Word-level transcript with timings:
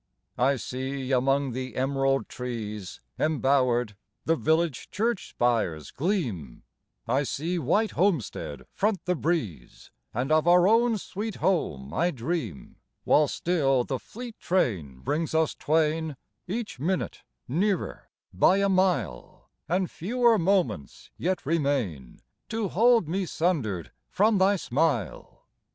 I 0.39 0.55
see 0.55 1.11
among 1.11 1.51
the 1.51 1.75
emerald 1.75 2.27
trees 2.27 3.01
Embowered, 3.19 3.95
the 4.25 4.35
village 4.35 4.89
church 4.89 5.29
spires 5.29 5.91
gleam; 5.91 6.63
I 7.07 7.21
see 7.21 7.59
white 7.59 7.91
homestead 7.91 8.65
front 8.73 9.05
the 9.05 9.13
breeze, 9.13 9.91
And 10.11 10.31
of 10.31 10.47
our 10.47 10.67
own 10.67 10.97
sweet 10.97 11.35
home 11.35 11.93
I 11.93 12.09
dream; 12.09 12.77
While 13.03 13.27
still 13.27 13.83
the 13.83 13.99
fleet 13.99 14.39
train 14.39 15.01
brings 15.01 15.35
us 15.35 15.53
twain 15.53 16.17
Each 16.47 16.79
minute 16.79 17.21
nearer 17.47 18.09
by 18.33 18.57
a 18.57 18.69
mile, 18.69 19.51
And 19.69 19.91
fewer 19.91 20.39
moments 20.39 21.11
yet 21.15 21.45
remain 21.45 22.21
To 22.49 22.69
hold 22.69 23.07
me 23.07 23.27
sundered 23.27 23.91
from 24.09 24.39
thy 24.39 24.55
smile. 24.55 25.45